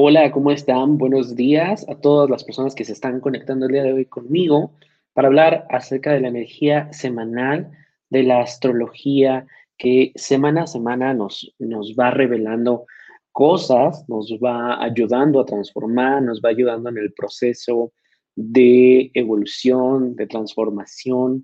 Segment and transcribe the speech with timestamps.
[0.00, 0.96] Hola, ¿cómo están?
[0.96, 4.70] Buenos días a todas las personas que se están conectando el día de hoy conmigo
[5.12, 7.72] para hablar acerca de la energía semanal
[8.08, 9.44] de la astrología
[9.76, 12.86] que semana a semana nos, nos va revelando
[13.32, 17.92] cosas, nos va ayudando a transformar, nos va ayudando en el proceso
[18.36, 21.42] de evolución, de transformación.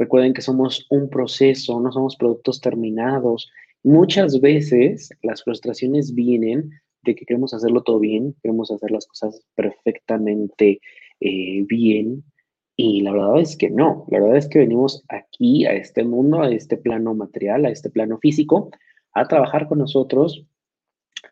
[0.00, 3.48] Recuerden que somos un proceso, no somos productos terminados.
[3.84, 6.72] Muchas veces las frustraciones vienen
[7.04, 10.80] de que queremos hacerlo todo bien, queremos hacer las cosas perfectamente
[11.20, 12.24] eh, bien.
[12.76, 16.42] Y la verdad es que no, la verdad es que venimos aquí a este mundo,
[16.42, 18.70] a este plano material, a este plano físico,
[19.12, 20.44] a trabajar con nosotros,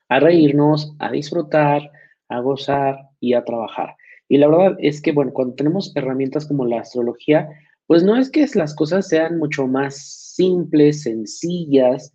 [0.09, 1.91] a reírnos, a disfrutar,
[2.29, 3.97] a gozar y a trabajar.
[4.29, 7.49] Y la verdad es que, bueno, cuando tenemos herramientas como la astrología,
[7.87, 9.97] pues no es que las cosas sean mucho más
[10.35, 12.15] simples, sencillas,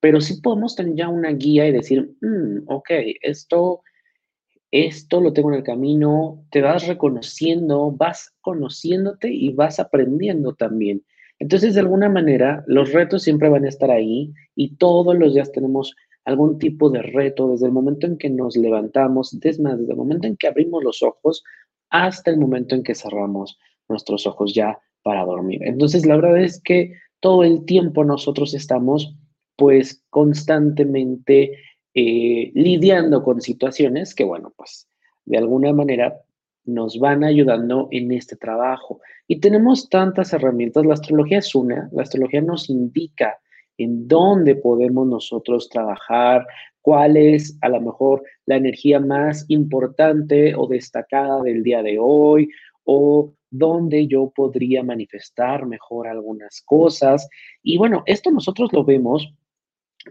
[0.00, 2.90] pero sí podemos tener ya una guía y decir, mm, ok,
[3.22, 3.82] esto,
[4.70, 11.04] esto lo tengo en el camino, te vas reconociendo, vas conociéndote y vas aprendiendo también.
[11.40, 15.52] Entonces, de alguna manera, los retos siempre van a estar ahí y todos los días
[15.52, 19.96] tenemos algún tipo de reto desde el momento en que nos levantamos, desde, desde el
[19.96, 21.42] momento en que abrimos los ojos
[21.90, 25.60] hasta el momento en que cerramos nuestros ojos ya para dormir.
[25.64, 29.16] Entonces, la verdad es que todo el tiempo nosotros estamos
[29.58, 31.58] pues constantemente
[31.92, 34.88] eh, lidiando con situaciones que, bueno, pues
[35.24, 36.16] de alguna manera
[36.64, 39.00] nos van ayudando en este trabajo.
[39.26, 43.36] Y tenemos tantas herramientas, la astrología es una, la astrología nos indica
[43.78, 46.46] en dónde podemos nosotros trabajar,
[46.80, 52.48] cuál es a lo mejor la energía más importante o destacada del día de hoy,
[52.84, 57.28] o dónde yo podría manifestar mejor algunas cosas.
[57.60, 59.34] Y bueno, esto nosotros lo vemos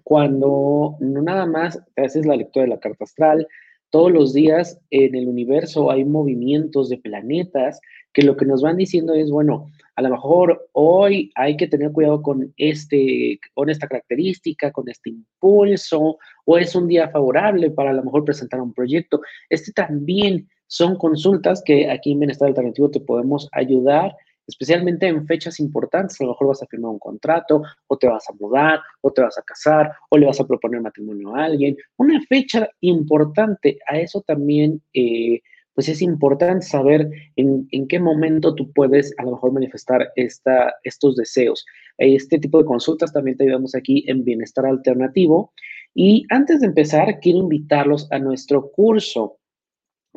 [0.03, 3.47] cuando no nada más haces la lectura de la carta astral,
[3.89, 7.79] todos los días en el universo hay movimientos de planetas
[8.13, 11.91] que lo que nos van diciendo es, bueno, a lo mejor hoy hay que tener
[11.91, 17.91] cuidado con, este, con esta característica, con este impulso, o es un día favorable para
[17.91, 19.21] a lo mejor presentar un proyecto.
[19.49, 24.15] Este también son consultas que aquí en Bienestar Alternativo te podemos ayudar
[24.47, 28.27] especialmente en fechas importantes, a lo mejor vas a firmar un contrato, o te vas
[28.29, 31.75] a mudar, o te vas a casar, o le vas a proponer matrimonio a alguien.
[31.97, 35.41] Una fecha importante, a eso también, eh,
[35.73, 41.15] pues es importante saber en, qué momento tú puedes a lo mejor manifestar esta, estos
[41.15, 41.67] deseos.
[41.99, 45.53] Este tipo de consultas también te ayudamos aquí en Bienestar Alternativo.
[45.93, 49.36] Y antes de empezar, quiero invitarlos a nuestro curso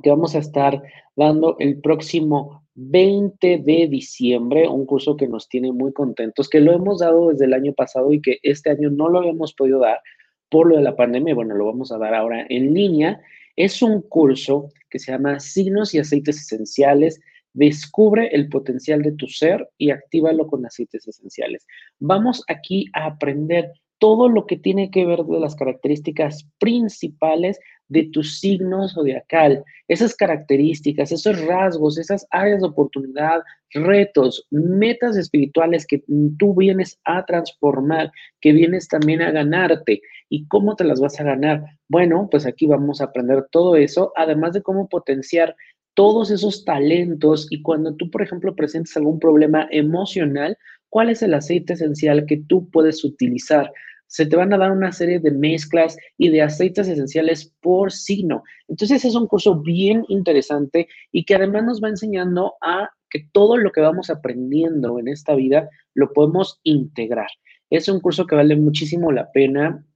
[0.03, 0.83] que vamos a estar
[1.17, 6.73] dando el próximo 20 de diciembre, un curso que nos tiene muy contentos, que lo
[6.73, 10.01] hemos dado desde el año pasado y que este año no lo habíamos podido dar
[10.49, 11.35] por lo de la pandemia.
[11.35, 13.21] Bueno, lo vamos a dar ahora en línea.
[13.57, 17.21] Es un curso que se llama Signos y Aceites Esenciales.
[17.53, 21.67] Descubre el potencial de tu ser y actívalo con aceites esenciales.
[21.99, 28.05] Vamos aquí a aprender todo lo que tiene que ver de las características principales de
[28.05, 33.43] tus signos zodiacal, esas características, esos rasgos, esas áreas de oportunidad,
[33.75, 36.03] retos, metas espirituales que
[36.39, 38.11] tú vienes a transformar,
[38.41, 40.01] que vienes también a ganarte.
[40.29, 41.65] ¿Y cómo te las vas a ganar?
[41.89, 45.55] Bueno, pues aquí vamos a aprender todo eso, además de cómo potenciar
[45.95, 50.57] todos esos talentos y cuando tú, por ejemplo, presentes algún problema emocional,
[50.89, 53.73] ¿cuál es el aceite esencial que tú puedes utilizar?
[54.11, 58.43] Se te van a dar una serie de mezclas y de aceites esenciales por signo.
[58.67, 63.57] Entonces es un curso bien interesante y que además nos va enseñando a que todo
[63.57, 67.29] lo que vamos aprendiendo en esta vida lo podemos integrar.
[67.71, 69.87] Es un curso que vale muchísimo la pena.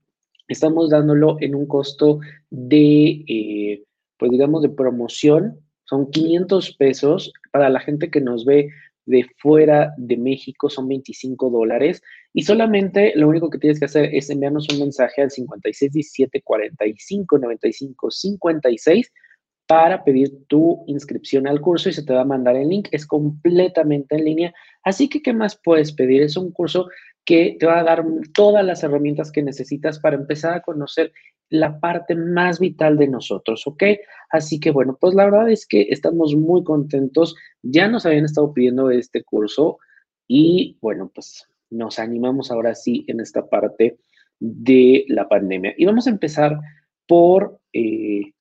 [0.47, 2.21] Estamos dándolo en un costo
[2.51, 3.83] de, eh,
[4.17, 5.59] pues digamos, de promoción.
[5.87, 8.69] Son 500 pesos para la gente que nos ve
[9.07, 12.03] de fuera de México son 25 dólares
[12.37, 17.39] y solamente lo único que tienes que hacer es enviarnos un mensaje al 5617 45
[17.39, 19.13] 95 56
[19.67, 22.89] para pedir tu inscripción al curso y se te va a mandar el link.
[22.91, 24.55] Es completamente en línea.
[24.83, 26.23] Así que, ¿qué más puedes pedir?
[26.23, 26.89] Es un curso
[27.25, 28.05] que te va a dar
[28.35, 31.13] todas las herramientas que necesitas para empezar a conocer
[31.51, 33.85] la parte más vital de nosotros, ¿ok?
[34.31, 37.37] Así que bueno, pues la verdad es que estamos muy contentos.
[37.63, 39.79] Ya nos habían estado pidiendo este curso
[40.27, 43.99] y bueno, pues nos animamos ahora sí en esta parte
[44.41, 45.75] de la pandemia.
[45.77, 46.59] Y vamos a empezar
[47.07, 48.33] por eh,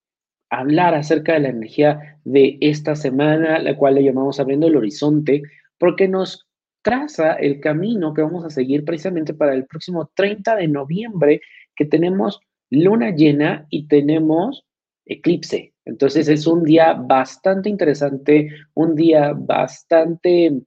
[0.50, 5.42] hablar acerca de la energía de esta semana, la cual le llamamos abriendo el horizonte,
[5.78, 6.48] porque nos
[6.84, 11.42] traza el camino que vamos a seguir precisamente para el próximo 30 de noviembre,
[11.76, 12.40] que tenemos
[12.70, 14.66] luna llena y tenemos
[15.06, 15.74] eclipse.
[15.86, 20.62] Entonces es un día bastante interesante, un día bastante,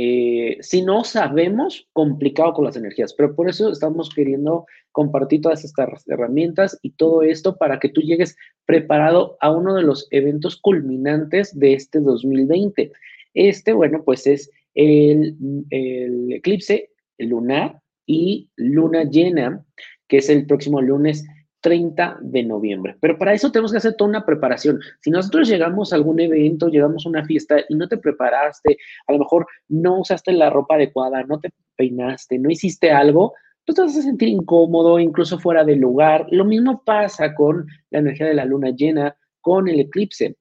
[0.00, 3.12] eh, si no sabemos, complicado con las energías.
[3.14, 8.00] Pero por eso estamos queriendo compartir todas estas herramientas y todo esto para que tú
[8.00, 12.92] llegues preparado a uno de los eventos culminantes de este 2020.
[13.34, 15.36] Este, bueno, pues es el,
[15.70, 19.66] el eclipse lunar y luna llena,
[20.06, 21.26] que es el próximo lunes
[21.60, 22.96] 30 de noviembre.
[23.00, 24.80] Pero para eso tenemos que hacer toda una preparación.
[25.00, 29.12] Si nosotros llegamos a algún evento, llegamos a una fiesta y no te preparaste, a
[29.12, 33.34] lo mejor no usaste la ropa adecuada, no te peinaste, no hiciste algo,
[33.64, 36.26] tú te vas a sentir incómodo, incluso fuera del lugar.
[36.30, 40.36] Lo mismo pasa con la energía de la luna llena, con el eclipse.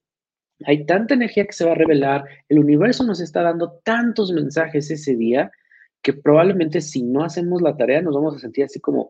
[0.66, 4.90] Hay tanta energía que se va a revelar, el universo nos está dando tantos mensajes
[4.90, 5.52] ese día
[6.02, 9.10] que probablemente si no hacemos la tarea nos vamos a sentir así como,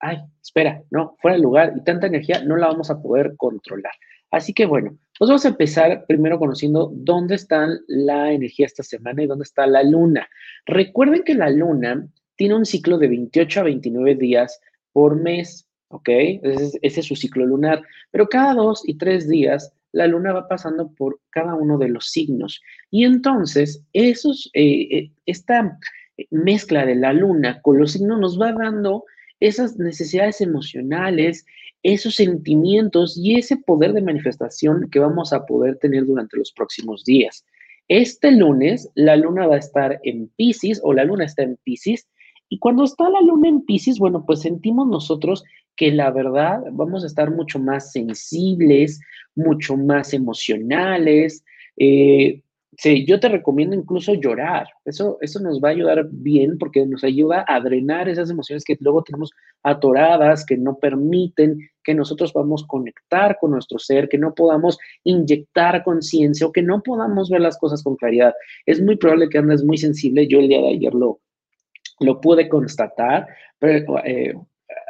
[0.00, 3.92] ay, espera, no, fuera de lugar y tanta energía no la vamos a poder controlar.
[4.30, 9.22] Así que bueno, pues vamos a empezar primero conociendo dónde está la energía esta semana
[9.22, 10.28] y dónde está la luna.
[10.66, 12.06] Recuerden que la luna
[12.36, 14.60] tiene un ciclo de 28 a 29 días
[14.92, 16.08] por mes, ¿ok?
[16.08, 20.92] Ese es, su ciclo lunar, pero cada dos y tres días la luna va pasando
[20.92, 22.60] por cada uno de los signos.
[22.90, 25.78] Y entonces, esos, eh, eh, esta
[26.30, 29.04] mezcla de la luna con los signos nos va dando
[29.40, 31.44] esas necesidades emocionales,
[31.82, 37.04] esos sentimientos y ese poder de manifestación que vamos a poder tener durante los próximos
[37.04, 37.44] días.
[37.88, 42.08] Este lunes la luna va a estar en Pisces o la luna está en Pisces
[42.48, 45.44] y cuando está la luna en Pisces, bueno, pues sentimos nosotros
[45.76, 49.00] que la verdad vamos a estar mucho más sensibles,
[49.34, 51.44] mucho más emocionales,
[51.76, 52.42] eh,
[52.78, 54.66] Sí, yo te recomiendo incluso llorar.
[54.84, 58.76] Eso, eso nos va a ayudar bien porque nos ayuda a drenar esas emociones que
[58.80, 59.30] luego tenemos
[59.62, 65.84] atoradas, que no permiten que nosotros podamos conectar con nuestro ser, que no podamos inyectar
[65.84, 68.34] conciencia o que no podamos ver las cosas con claridad.
[68.66, 70.26] Es muy probable que andes muy sensible.
[70.26, 71.20] Yo el día de ayer lo,
[72.00, 73.26] lo pude constatar,
[73.58, 74.34] pero eh,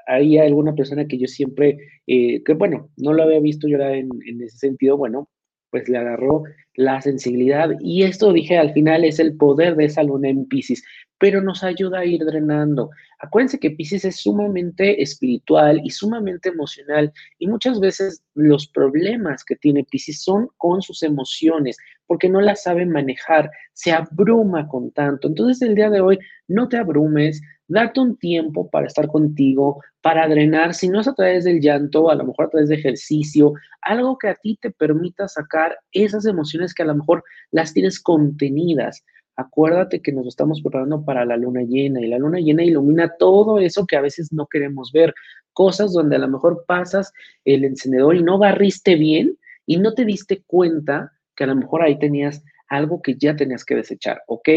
[0.07, 4.09] hay alguna persona que yo siempre, eh, que bueno, no lo había visto llorar en,
[4.27, 5.29] en ese sentido, bueno,
[5.77, 6.45] pues le agarró
[6.75, 7.71] la sensibilidad.
[7.81, 10.83] Y esto dije al final es el poder de esa luna en Pisces,
[11.19, 12.91] pero nos ayuda a ir drenando.
[13.19, 19.57] Acuérdense que Pisces es sumamente espiritual y sumamente emocional y muchas veces los problemas que
[19.57, 21.77] tiene Pisces son con sus emociones,
[22.07, 25.29] porque no las sabe manejar, se abruma con tanto.
[25.29, 26.19] Entonces el día de hoy
[26.49, 31.15] no te abrumes, date un tiempo para estar contigo, para drenar, si no es a
[31.15, 34.71] través del llanto, a lo mejor a través de ejercicio, algo que a ti te
[34.71, 39.05] permita sacar esas emociones que a lo mejor las tienes contenidas.
[39.37, 43.59] Acuérdate que nos estamos preparando para la luna llena y la luna llena ilumina todo
[43.59, 45.15] eso que a veces no queremos ver,
[45.53, 47.13] cosas donde a lo mejor pasas
[47.45, 49.37] el encendedor y no barriste bien
[49.67, 53.65] y no te diste cuenta que a lo mejor ahí tenías algo que ya tenías
[53.65, 54.49] que desechar, ¿ok?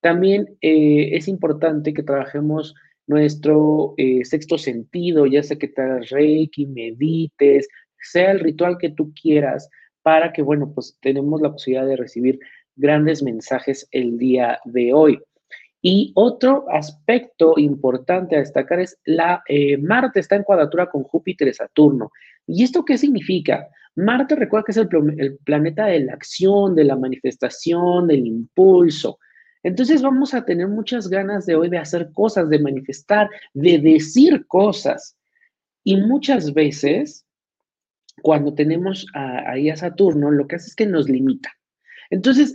[0.00, 2.74] También eh, es importante que trabajemos
[3.06, 7.68] nuestro eh, sexto sentido, ya sea que te hagas reiki, medites,
[8.00, 9.68] sea el ritual que tú quieras,
[10.02, 12.38] para que, bueno, pues tenemos la posibilidad de recibir
[12.76, 15.20] grandes mensajes el día de hoy.
[15.82, 21.48] Y otro aspecto importante a destacar es la eh, Marte está en cuadratura con Júpiter
[21.48, 22.10] y Saturno.
[22.46, 23.68] ¿Y esto qué significa?
[23.96, 29.18] Marte recuerda que es el planeta de la acción, de la manifestación, del impulso.
[29.62, 34.46] Entonces vamos a tener muchas ganas de hoy de hacer cosas, de manifestar, de decir
[34.46, 35.16] cosas.
[35.84, 37.26] Y muchas veces,
[38.22, 41.50] cuando tenemos ahí a Saturno, lo que hace es que nos limita.
[42.10, 42.54] Entonces,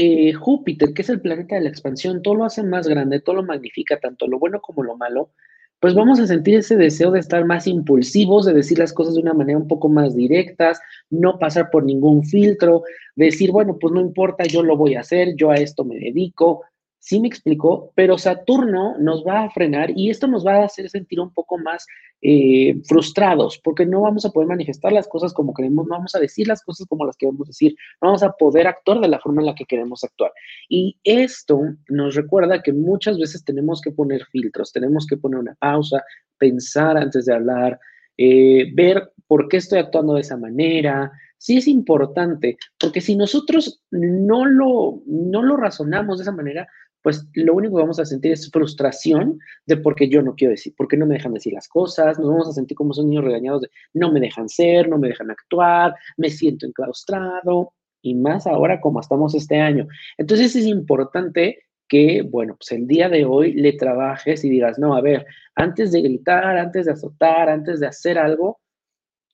[0.00, 3.34] eh, Júpiter, que es el planeta de la expansión, todo lo hace más grande, todo
[3.34, 5.32] lo magnifica, tanto lo bueno como lo malo,
[5.80, 9.22] pues vamos a sentir ese deseo de estar más impulsivos, de decir las cosas de
[9.22, 12.84] una manera un poco más directas, no pasar por ningún filtro,
[13.16, 16.62] decir, bueno, pues no importa, yo lo voy a hacer, yo a esto me dedico,
[17.08, 20.90] Sí me explicó, pero Saturno nos va a frenar y esto nos va a hacer
[20.90, 21.86] sentir un poco más
[22.20, 26.20] eh, frustrados porque no vamos a poder manifestar las cosas como queremos, no vamos a
[26.20, 29.40] decir las cosas como las queremos decir, no vamos a poder actuar de la forma
[29.40, 30.32] en la que queremos actuar.
[30.68, 35.54] Y esto nos recuerda que muchas veces tenemos que poner filtros, tenemos que poner una
[35.54, 36.04] pausa,
[36.36, 37.80] pensar antes de hablar,
[38.18, 43.80] eh, ver por qué estoy actuando de esa manera, sí es importante, porque si nosotros
[43.90, 46.68] no lo, no lo razonamos de esa manera,
[47.02, 50.74] pues lo único que vamos a sentir es frustración de porque yo no quiero decir,
[50.76, 53.62] porque no me dejan decir las cosas, nos vamos a sentir como son niños regañados
[53.62, 58.80] de no me dejan ser, no me dejan actuar, me siento enclaustrado y más ahora
[58.80, 59.86] como estamos este año.
[60.16, 64.94] Entonces es importante que, bueno, pues el día de hoy le trabajes y digas, no,
[64.94, 68.60] a ver, antes de gritar, antes de azotar, antes de hacer algo,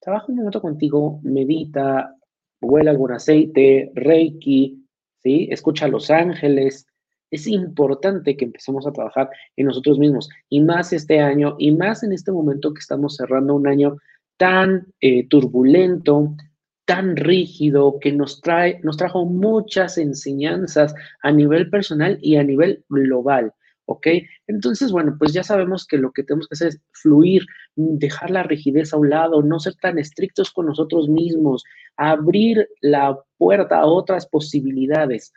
[0.00, 2.14] trabaja un momento contigo, medita,
[2.61, 4.87] huele algún aceite, reiki,
[5.23, 5.49] ¿sí?
[5.50, 6.87] Escucha a los ángeles.
[7.35, 12.05] Es importante que empecemos a trabajar en nosotros mismos y más este año y más
[12.05, 13.97] en este momento que estamos cerrando un año
[14.37, 16.37] tan eh, turbulento,
[16.85, 22.85] tan rígido, que nos, trae, nos trajo muchas enseñanzas a nivel personal y a nivel
[22.88, 23.53] global.
[23.87, 24.07] ¿ok?
[24.47, 28.45] Entonces, bueno, pues ya sabemos que lo que tenemos que hacer es fluir, dejar la
[28.45, 31.64] rigidez a un lado, no ser tan estrictos con nosotros mismos,
[31.97, 35.33] abrir la puerta a otras posibilidades.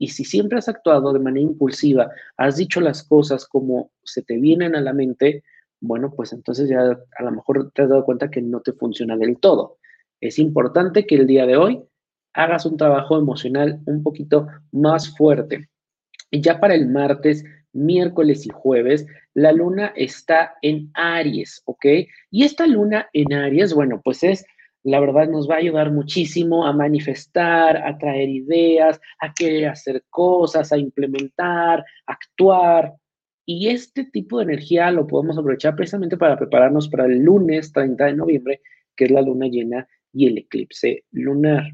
[0.00, 4.38] Y si siempre has actuado de manera impulsiva, has dicho las cosas como se te
[4.38, 5.44] vienen a la mente,
[5.78, 9.18] bueno, pues entonces ya a lo mejor te has dado cuenta que no te funciona
[9.18, 9.76] del todo.
[10.18, 11.82] Es importante que el día de hoy
[12.32, 15.68] hagas un trabajo emocional un poquito más fuerte.
[16.30, 21.84] Y ya para el martes, miércoles y jueves, la luna está en Aries, ¿ok?
[22.30, 24.46] Y esta luna en Aries, bueno, pues es,
[24.82, 30.04] la verdad, nos va a ayudar muchísimo a manifestar, a traer ideas, a querer hacer
[30.08, 32.94] cosas, a implementar, actuar.
[33.44, 38.06] Y este tipo de energía lo podemos aprovechar precisamente para prepararnos para el lunes 30
[38.06, 38.60] de noviembre,
[38.96, 41.64] que es la luna llena y el eclipse lunar.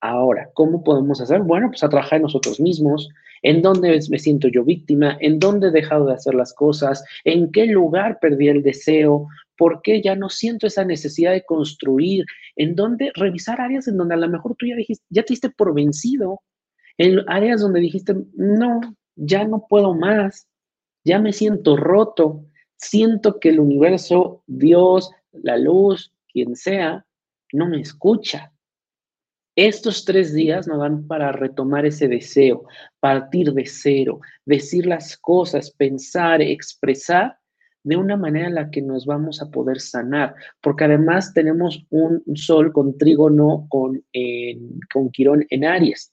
[0.00, 1.40] Ahora, ¿cómo podemos hacer?
[1.42, 3.08] Bueno, pues a trabajar en nosotros mismos,
[3.42, 7.50] en dónde me siento yo víctima, en dónde he dejado de hacer las cosas, en
[7.50, 12.24] qué lugar perdí el deseo, por qué ya no siento esa necesidad de construir,
[12.56, 15.50] en dónde revisar áreas en donde a lo mejor tú ya dijiste, ya te diste
[15.50, 16.40] por vencido,
[16.98, 18.80] en áreas donde dijiste, no,
[19.14, 20.48] ya no puedo más,
[21.04, 22.44] ya me siento roto,
[22.76, 27.06] siento que el universo, Dios, la luz, quien sea,
[27.52, 28.52] no me escucha.
[29.56, 32.64] Estos tres días nos dan para retomar ese deseo,
[33.00, 37.38] partir de cero, decir las cosas, pensar, expresar
[37.86, 42.20] de una manera en la que nos vamos a poder sanar, porque además tenemos un
[42.34, 44.04] sol con trígono con,
[44.92, 46.12] con Quirón en Aries.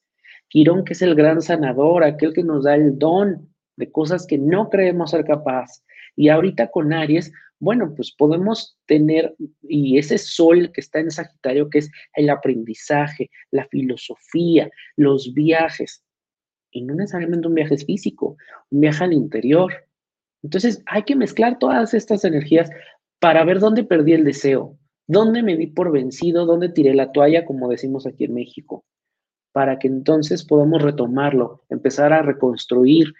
[0.49, 4.37] Quirón que es el gran sanador, aquel que nos da el don de cosas que
[4.37, 5.83] no creemos ser capaz.
[6.15, 11.69] Y ahorita con Aries bueno, pues podemos tener, y ese sol que está en Sagitario,
[11.69, 16.03] que es el aprendizaje, la filosofía, los viajes,
[16.71, 18.35] y no necesariamente un viaje físico,
[18.69, 19.71] un viaje al interior.
[20.43, 22.69] Entonces hay que mezclar todas estas energías
[23.19, 27.45] para ver dónde perdí el deseo, dónde me di por vencido, dónde tiré la toalla,
[27.45, 28.85] como decimos aquí en México,
[29.53, 33.13] para que entonces podamos retomarlo, empezar a reconstruir.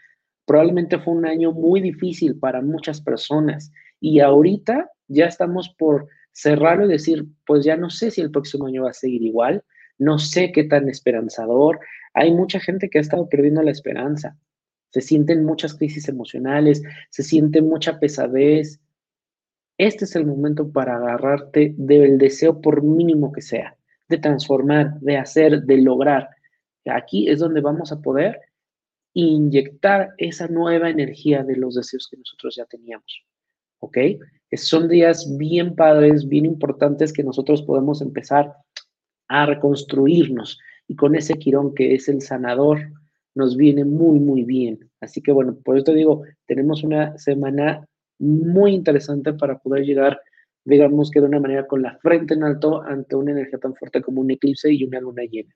[0.46, 6.86] Probablemente fue un año muy difícil para muchas personas y ahorita ya estamos por cerrarlo
[6.86, 9.63] y decir, pues ya no sé si el próximo año va a seguir igual,
[9.98, 11.80] no sé qué tan esperanzador.
[12.13, 14.38] Hay mucha gente que ha estado perdiendo la esperanza.
[14.94, 18.80] Se sienten muchas crisis emocionales, se siente mucha pesadez.
[19.78, 23.76] Este es el momento para agarrarte del deseo por mínimo que sea,
[24.08, 26.30] de transformar, de hacer, de lograr.
[26.86, 28.40] Aquí es donde vamos a poder
[29.14, 33.26] inyectar esa nueva energía de los deseos que nosotros ya teníamos.
[33.84, 33.98] ¿ok?
[34.54, 38.56] Son días bien padres, bien importantes que nosotros podemos empezar
[39.28, 42.80] a reconstruirnos y con ese quirón que es el sanador
[43.36, 44.90] nos viene muy, muy bien.
[45.02, 47.86] Así que bueno, por eso digo, tenemos una semana
[48.20, 50.20] muy interesante para poder llegar,
[50.66, 54.02] digamos que de una manera con la frente en alto ante una energía tan fuerte
[54.02, 55.54] como un eclipse y una luna llena.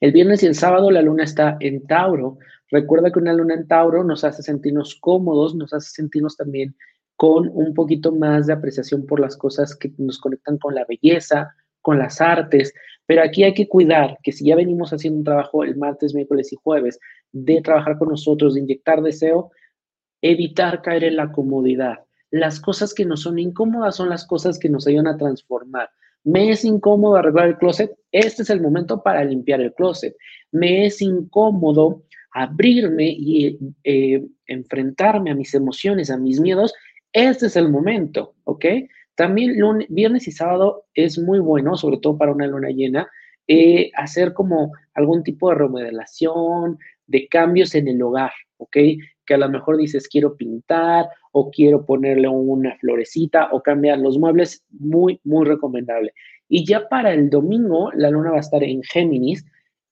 [0.00, 2.38] El viernes y el sábado la luna está en Tauro.
[2.70, 6.74] Recuerda que una luna en Tauro nos hace sentirnos cómodos, nos hace sentirnos también
[7.16, 11.54] con un poquito más de apreciación por las cosas que nos conectan con la belleza,
[11.88, 12.74] con las artes,
[13.06, 16.52] pero aquí hay que cuidar que si ya venimos haciendo un trabajo el martes, miércoles
[16.52, 17.00] y jueves
[17.32, 19.50] de trabajar con nosotros, de inyectar deseo,
[20.20, 22.00] evitar caer en la comodidad.
[22.30, 25.88] Las cosas que nos son incómodas son las cosas que nos ayudan a transformar.
[26.24, 30.14] Me es incómodo arreglar el closet, este es el momento para limpiar el closet.
[30.52, 32.02] Me es incómodo
[32.32, 36.74] abrirme y eh, enfrentarme a mis emociones, a mis miedos,
[37.14, 38.66] este es el momento, ¿ok?
[39.18, 39.56] También
[39.88, 43.08] viernes y sábado es muy bueno, sobre todo para una luna llena,
[43.48, 48.76] eh, hacer como algún tipo de remodelación, de cambios en el hogar, ¿ok?
[49.26, 54.16] Que a lo mejor dices quiero pintar o quiero ponerle una florecita o cambiar los
[54.20, 56.12] muebles, muy, muy recomendable.
[56.48, 59.44] Y ya para el domingo, la luna va a estar en Géminis,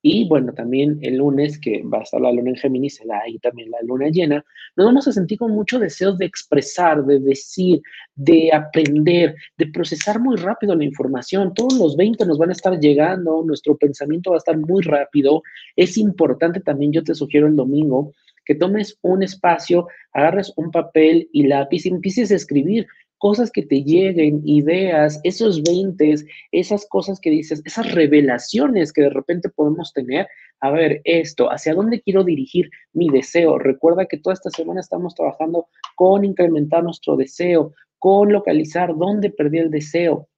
[0.09, 3.73] y bueno, también el lunes, que va a estar la luna en Géminis, será también
[3.73, 4.45] la luna llena,
[4.77, 7.83] nos vamos a sentir con mucho deseo de expresar, de decir,
[8.15, 11.53] de aprender, de procesar muy rápido la información.
[11.55, 15.43] Todos los 20 nos van a estar llegando, nuestro pensamiento va a estar muy rápido.
[15.75, 18.13] Es importante también, yo te sugiero el domingo,
[18.45, 22.87] que tomes un espacio, agarres un papel y lápiz y empieces a escribir
[23.27, 26.15] cosas que te lleguen, ideas, esos 20,
[26.53, 30.29] esas cosas que dices, esas revelaciones que de repente podemos tener.
[30.61, 33.59] A ver, esto, ¿hacia dónde quiero dirigir mi deseo?
[33.59, 35.67] Recuerda que toda esta semana estamos trabajando
[35.97, 40.29] con incrementar nuestro deseo, con localizar dónde perdí el deseo.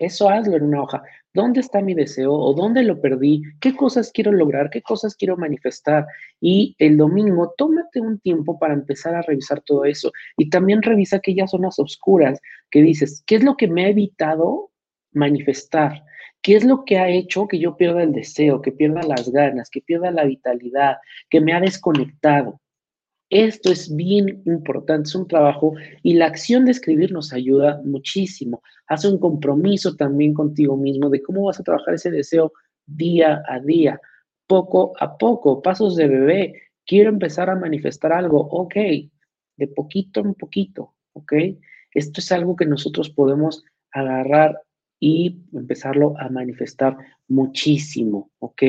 [0.00, 1.04] Eso hazlo en una hoja.
[1.36, 3.42] ¿Dónde está mi deseo o dónde lo perdí?
[3.60, 4.70] ¿Qué cosas quiero lograr?
[4.70, 6.06] ¿Qué cosas quiero manifestar?
[6.40, 10.10] Y el domingo, tómate un tiempo para empezar a revisar todo eso.
[10.38, 12.40] Y también revisa aquellas zonas oscuras
[12.70, 14.70] que dices, ¿qué es lo que me ha evitado
[15.12, 16.04] manifestar?
[16.40, 19.68] ¿Qué es lo que ha hecho que yo pierda el deseo, que pierda las ganas,
[19.68, 20.96] que pierda la vitalidad,
[21.28, 22.62] que me ha desconectado?
[23.30, 28.62] Esto es bien importante, es un trabajo y la acción de escribir nos ayuda muchísimo.
[28.86, 32.52] Hace un compromiso también contigo mismo de cómo vas a trabajar ese deseo
[32.86, 34.00] día a día,
[34.46, 36.62] poco a poco, pasos de bebé.
[36.86, 38.74] Quiero empezar a manifestar algo, ok,
[39.56, 41.32] de poquito en poquito, ok.
[41.92, 44.60] Esto es algo que nosotros podemos agarrar
[45.00, 48.62] y empezarlo a manifestar muchísimo, ok.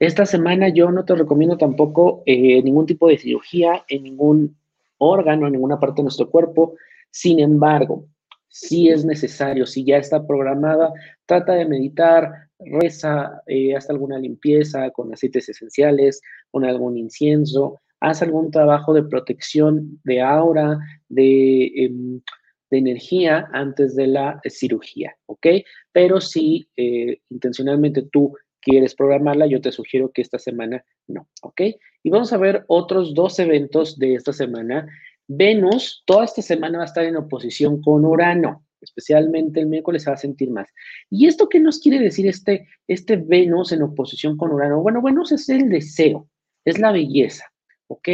[0.00, 4.56] Esta semana yo no te recomiendo tampoco eh, ningún tipo de cirugía en ningún
[4.96, 6.74] órgano, en ninguna parte de nuestro cuerpo.
[7.10, 8.06] Sin embargo,
[8.48, 10.90] si es necesario, si ya está programada,
[11.26, 18.22] trata de meditar, reza, eh, haz alguna limpieza con aceites esenciales, con algún incienso, haz
[18.22, 20.78] algún trabajo de protección de aura,
[21.10, 22.22] de, em,
[22.70, 25.46] energía antes de la cirugía, ¿ok?
[25.92, 31.62] Pero si eh, intencionalmente tú quieres programarla, yo te sugiero que esta semana no, ¿ok?
[32.02, 34.88] Y vamos a ver otros dos eventos de esta semana.
[35.26, 40.10] Venus, toda esta semana va a estar en oposición con Urano, especialmente el miércoles se
[40.10, 40.68] va a sentir más.
[41.10, 44.80] ¿Y esto qué nos quiere decir este, este Venus en oposición con Urano?
[44.80, 46.28] Bueno, Venus es el deseo,
[46.64, 47.52] es la belleza,
[47.88, 48.08] ¿ok?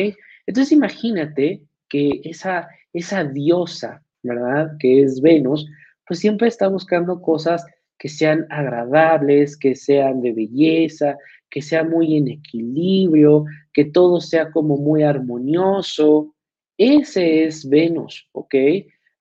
[0.46, 4.72] Entonces imagínate que esa, esa diosa, ¿verdad?
[4.78, 5.66] Que es Venus,
[6.06, 7.64] pues siempre está buscando cosas
[7.98, 11.16] que sean agradables, que sean de belleza,
[11.50, 16.34] que sea muy en equilibrio, que todo sea como muy armonioso.
[16.76, 18.54] Ese es Venus, ¿ok?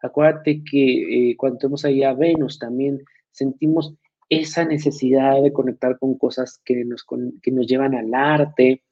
[0.02, 3.94] Acuérdate que eh, cuando tenemos ahí a Venus también sentimos
[4.30, 7.06] esa necesidad de conectar con cosas que nos,
[7.42, 8.84] que nos llevan al arte,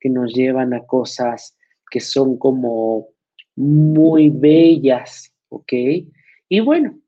[0.00, 1.56] que nos llevan a cosas
[1.90, 3.08] que son como
[3.56, 5.72] muy bellas, ¿ok?
[6.48, 6.98] Y bueno,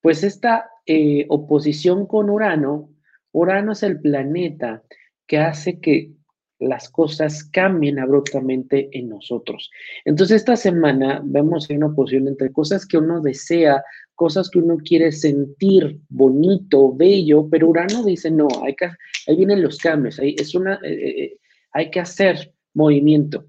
[0.00, 2.90] pues esta eh, oposición con Urano,
[3.32, 4.82] Urano es el planeta
[5.26, 6.12] que hace que
[6.58, 9.70] las cosas cambien abruptamente en nosotros.
[10.04, 13.82] Entonces, esta semana vemos una oposición entre cosas que uno desea,
[14.14, 18.86] cosas que uno quiere sentir bonito, bello, pero Urano dice, no, hay que,
[19.26, 21.38] ahí vienen los cambios, ahí es una, eh, eh,
[21.72, 23.46] hay que hacer movimiento.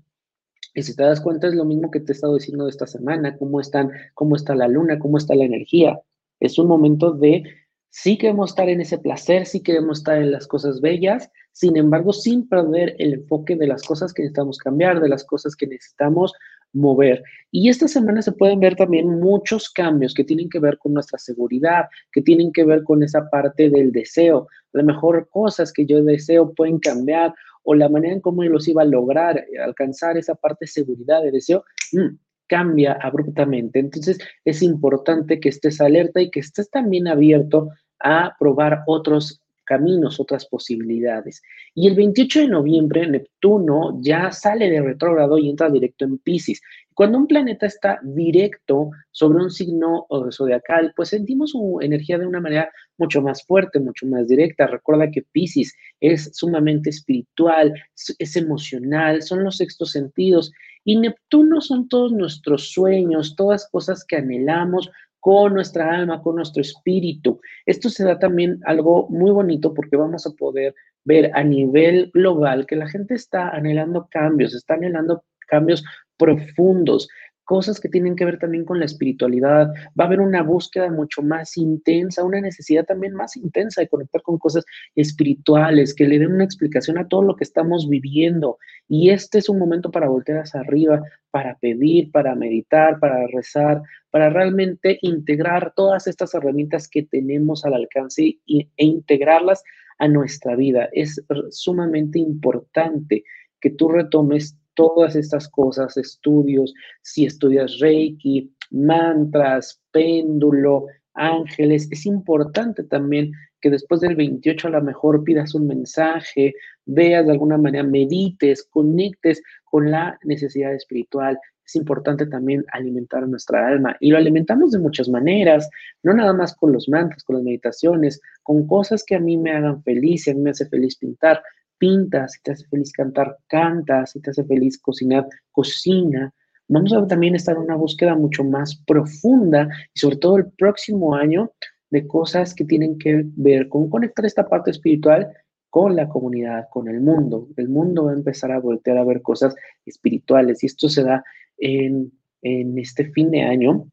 [0.74, 2.88] Y si te das cuenta, es lo mismo que te he estado diciendo de esta
[2.88, 6.02] semana, cómo están, cómo está la luna, cómo está la energía.
[6.40, 7.44] Es un momento de,
[7.90, 12.12] sí queremos estar en ese placer, sí queremos estar en las cosas bellas, sin embargo,
[12.12, 16.34] sin perder el enfoque de las cosas que necesitamos cambiar, de las cosas que necesitamos
[16.74, 17.24] mover.
[17.52, 21.18] Y esta semana se pueden ver también muchos cambios que tienen que ver con nuestra
[21.18, 24.48] seguridad, que tienen que ver con esa parte del deseo.
[24.74, 28.52] A lo mejor cosas que yo deseo pueden cambiar o la manera en cómo yo
[28.52, 32.18] los iba a lograr, alcanzar esa parte de seguridad, de deseo, mm,
[32.48, 33.80] cambia abruptamente.
[33.80, 40.20] Entonces es importante que estés alerta y que estés también abierto a probar otros caminos,
[40.20, 41.42] otras posibilidades.
[41.74, 46.62] Y el 28 de noviembre Neptuno ya sale de retrógrado y entra directo en Pisces.
[46.94, 52.40] Cuando un planeta está directo sobre un signo zodiacal, pues sentimos su energía de una
[52.40, 54.68] manera mucho más fuerte, mucho más directa.
[54.68, 57.74] Recuerda que Pisces es sumamente espiritual,
[58.20, 60.52] es emocional, son los sextos sentidos
[60.84, 64.90] y Neptuno son todos nuestros sueños, todas cosas que anhelamos,
[65.26, 67.42] con nuestra alma, con nuestro espíritu.
[67.66, 72.68] Esto se da también algo muy bonito porque vamos a poder ver a nivel global
[72.68, 75.84] que la gente está anhelando cambios, está anhelando cambios
[76.18, 77.08] profundos
[77.46, 79.72] cosas que tienen que ver también con la espiritualidad.
[80.00, 84.22] Va a haber una búsqueda mucho más intensa, una necesidad también más intensa de conectar
[84.22, 88.58] con cosas espirituales, que le den una explicación a todo lo que estamos viviendo.
[88.88, 93.82] Y este es un momento para voltear hacia arriba, para pedir, para meditar, para rezar,
[94.10, 99.64] para realmente integrar todas estas herramientas que tenemos al alcance e integrarlas
[100.00, 100.90] a nuestra vida.
[100.92, 103.24] Es sumamente importante
[103.62, 112.84] que tú retomes todas estas cosas, estudios, si estudias Reiki, mantras, péndulo, ángeles, es importante
[112.84, 116.54] también que después del 28 a lo mejor pidas un mensaje,
[116.86, 121.40] veas de alguna manera, medites, conectes con la necesidad espiritual.
[121.66, 125.68] Es importante también alimentar nuestra alma y lo alimentamos de muchas maneras,
[126.04, 129.52] no nada más con los mantras, con las meditaciones, con cosas que a mí me
[129.52, 131.42] hagan feliz, si a mí me hace feliz pintar,
[131.78, 136.34] pinta, si te hace feliz cantar, canta, si te hace feliz cocinar, cocina.
[136.68, 141.16] Vamos a también estar en una búsqueda mucho más profunda y sobre todo el próximo
[141.16, 141.52] año
[141.92, 145.30] de cosas que tienen que ver con conectar esta parte espiritual
[145.70, 147.50] con la comunidad, con el mundo.
[147.58, 151.24] El mundo va a empezar a voltear a ver cosas espirituales y esto se da
[151.58, 153.90] en, este fin de año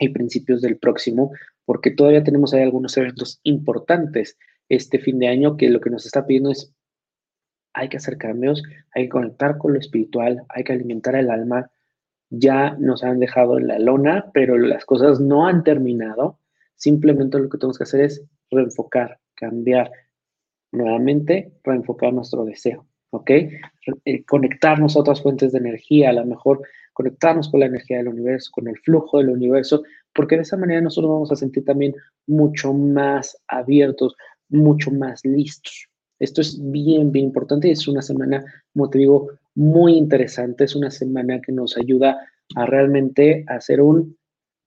[0.00, 1.30] y principios del próximo,
[1.64, 4.36] porque todavía tenemos ahí algunos eventos importantes
[4.68, 6.72] este fin de año que lo que nos está pidiendo es
[7.74, 8.62] hay que hacer cambios,
[8.94, 11.70] hay que conectar con lo espiritual, hay que alimentar el alma.
[12.30, 16.38] Ya nos han dejado en la lona, pero las cosas no han terminado.
[16.76, 19.90] Simplemente lo que tenemos que hacer es reenfocar, cambiar,
[20.72, 23.30] nuevamente reenfocar nuestro deseo, ¿ok?
[23.30, 28.08] Eh, conectarnos a otras fuentes de energía, a lo mejor conectarnos con la energía del
[28.08, 29.82] universo, con el flujo del universo,
[30.14, 31.94] porque de esa manera nosotros vamos a sentir también
[32.26, 34.14] mucho más abiertos,
[34.48, 35.91] mucho más listos.
[36.22, 37.68] Esto es bien, bien importante.
[37.68, 40.62] Es una semana, como te digo, muy interesante.
[40.62, 42.16] Es una semana que nos ayuda
[42.54, 44.16] a realmente hacer un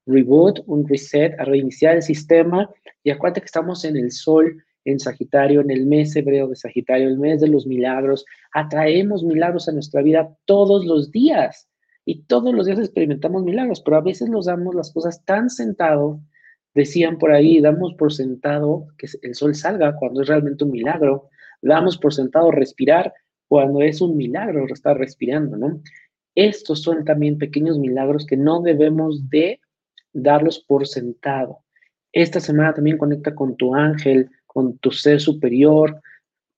[0.04, 2.68] reboot, un reset, a reiniciar el sistema.
[3.02, 7.08] Y acuérdate que estamos en el sol, en Sagitario, en el mes hebreo de Sagitario,
[7.08, 8.26] el mes de los milagros.
[8.52, 11.70] Atraemos milagros a nuestra vida todos los días
[12.04, 16.20] y todos los días experimentamos milagros, pero a veces nos damos las cosas tan sentado,
[16.74, 21.30] decían por ahí, damos por sentado que el sol salga cuando es realmente un milagro,
[21.62, 23.12] damos por sentado respirar
[23.48, 25.80] cuando es un milagro estar respirando, ¿no?
[26.34, 29.60] Estos son también pequeños milagros que no debemos de
[30.12, 31.60] darlos por sentado.
[32.12, 36.00] Esta semana también conecta con tu ángel, con tu ser superior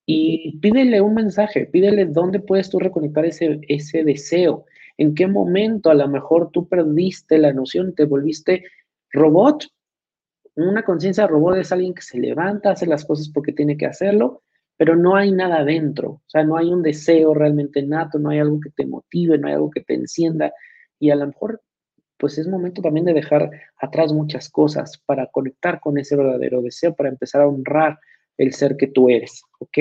[0.05, 4.65] y pídele un mensaje, pídele dónde puedes tú reconectar ese, ese deseo,
[4.97, 8.63] en qué momento a lo mejor tú perdiste la noción, te volviste
[9.11, 9.67] robot.
[10.55, 14.41] Una conciencia robot es alguien que se levanta, hace las cosas porque tiene que hacerlo,
[14.79, 18.39] pero no hay nada dentro, o sea, no hay un deseo realmente nato, no hay
[18.39, 20.53] algo que te motive, no hay algo que te encienda
[20.97, 21.61] y a lo mejor
[22.15, 26.95] pues es momento también de dejar atrás muchas cosas para conectar con ese verdadero deseo,
[26.95, 27.99] para empezar a honrar
[28.37, 29.79] el ser que tú eres, ¿ok?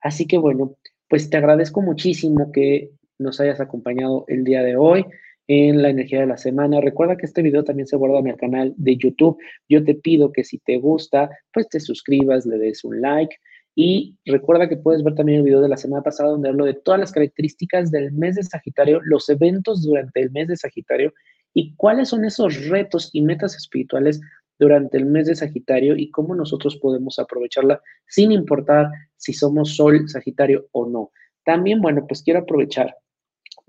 [0.00, 0.74] Así que bueno,
[1.06, 5.04] pues te agradezco muchísimo que nos hayas acompañado el día de hoy
[5.48, 6.80] en la energía de la semana.
[6.80, 9.36] Recuerda que este video también se guarda en el canal de YouTube.
[9.68, 13.36] Yo te pido que si te gusta, pues te suscribas, le des un like.
[13.74, 16.74] Y recuerda que puedes ver también el video de la semana pasada donde hablo de
[16.74, 21.12] todas las características del mes de Sagitario, los eventos durante el mes de Sagitario
[21.54, 24.20] y cuáles son esos retos y metas espirituales
[24.58, 30.08] durante el mes de Sagitario y cómo nosotros podemos aprovecharla sin importar si somos Sol,
[30.08, 31.12] Sagitario o no.
[31.44, 32.96] También, bueno, pues quiero aprovechar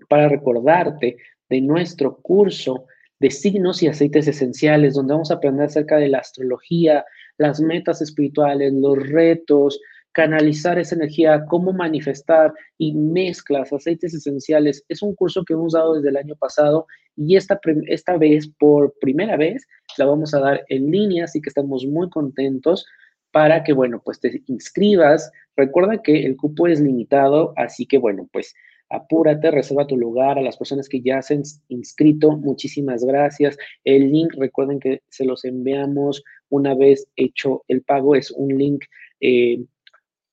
[0.10, 1.18] para recordarte
[1.50, 2.86] de nuestro curso
[3.20, 7.06] de signos y aceites esenciales, donde vamos a aprender acerca de la astrología,
[7.42, 9.80] las metas espirituales, los retos,
[10.12, 14.84] canalizar esa energía, cómo manifestar y mezclas, aceites esenciales.
[14.90, 18.94] Es un curso que hemos dado desde el año pasado y esta, esta vez, por
[19.00, 22.86] primera vez, la vamos a dar en línea, así que estamos muy contentos
[23.32, 25.32] para que, bueno, pues te inscribas.
[25.56, 28.54] Recuerda que el cupo es limitado, así que, bueno, pues
[28.92, 32.38] apúrate, reserva tu lugar a las personas que ya se han inscrito.
[32.38, 33.58] Muchísimas gracias.
[33.84, 38.16] El link, recuerden que se los enviamos una vez hecho el pago.
[38.16, 38.84] Es un link,
[39.20, 39.64] eh,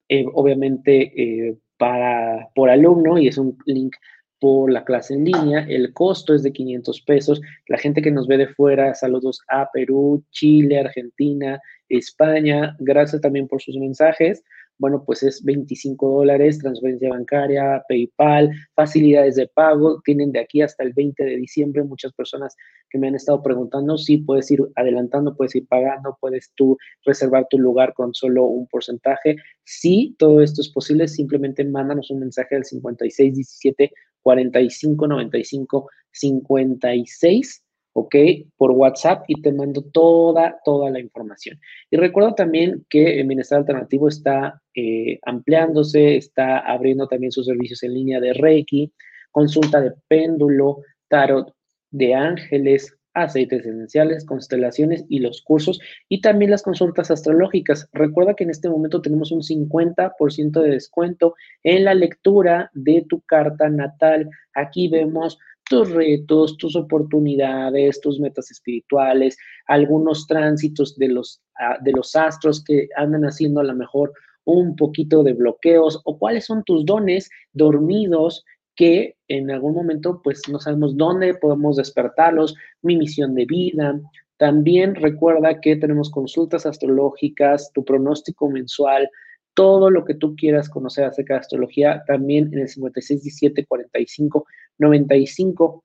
[0.09, 3.95] eh, obviamente, eh, para, por alumno y es un link
[4.41, 5.65] por la clase en línea.
[5.69, 7.41] El costo es de 500 pesos.
[7.69, 12.77] La gente que nos ve de fuera, saludos a Perú, Chile, Argentina, España.
[12.81, 14.45] Gracias también por sus mensajes
[14.79, 20.85] bueno, pues es 25 dólares, transferencia bancaria, PayPal, facilidades de pago, tienen de aquí hasta
[20.85, 22.57] el 20 de diciembre muchas personas
[22.91, 27.47] que me han estado preguntando si puedes ir adelantando, puedes ir pagando, puedes tú reservar
[27.51, 29.37] tu lugar con solo un porcentaje.
[29.65, 38.15] Si todo esto es posible, simplemente mándanos un mensaje al 5617 4595 56 ¿ok?
[38.57, 41.59] Por WhatsApp y te mando toda, toda la información.
[41.91, 47.83] Y recuerda también que el Bienestar Alternativo está eh, ampliándose, está abriendo también sus servicios
[47.83, 48.93] en línea de Reiki,
[49.31, 51.55] consulta de péndulo, tarot
[51.91, 57.89] de ángeles, aceites esenciales, constelaciones y los cursos y también las consultas astrológicas.
[57.93, 63.21] Recuerda que en este momento tenemos un 50% de descuento en la lectura de tu
[63.23, 64.31] carta natal.
[64.55, 71.41] Aquí vemos tus retos, tus oportunidades, tus metas espirituales, algunos tránsitos de los,
[71.83, 74.13] de los astros que andan haciendo a lo mejor
[74.45, 78.45] un poquito de bloqueos o cuáles son tus dones dormidos
[78.77, 84.01] que en algún momento pues no sabemos dónde podemos despertarlos, mi misión de vida.
[84.39, 89.11] También recuerda que tenemos consultas astrológicas, tu pronóstico mensual,
[89.59, 94.47] todo lo que tú quieras conocer acerca de astrología, también en el 5617 45
[94.79, 95.85] 95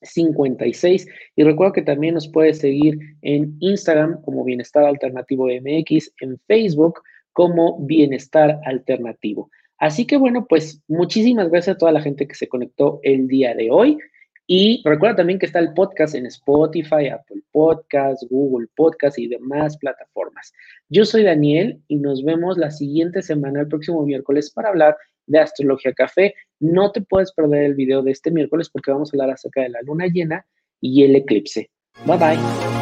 [0.00, 1.06] 56.
[1.36, 7.02] Y recuerda que también nos puedes seguir en Instagram como Bienestar Alternativo MX, en Facebook
[7.34, 9.50] como Bienestar Alternativo.
[9.76, 13.54] Así que bueno, pues muchísimas gracias a toda la gente que se conectó el día
[13.54, 13.98] de hoy.
[14.46, 19.76] Y recuerda también que está el podcast en Spotify, Apple Podcasts, Google Podcasts y demás
[19.78, 20.52] plataformas.
[20.88, 25.38] Yo soy Daniel y nos vemos la siguiente semana, el próximo miércoles, para hablar de
[25.38, 26.34] Astrología Café.
[26.60, 29.70] No te puedes perder el video de este miércoles porque vamos a hablar acerca de
[29.70, 30.44] la luna llena
[30.80, 31.70] y el eclipse.
[32.04, 32.81] Bye bye.